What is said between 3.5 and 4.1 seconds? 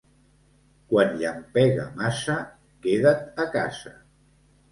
casa.